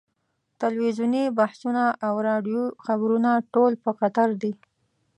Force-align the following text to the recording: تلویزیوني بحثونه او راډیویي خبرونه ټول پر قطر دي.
تلویزیوني 0.61 1.23
بحثونه 1.39 1.83
او 2.07 2.13
راډیویي 2.27 2.75
خبرونه 2.85 3.31
ټول 3.53 3.71
پر 3.83 3.93
قطر 3.99 4.29
دي. 4.41 4.53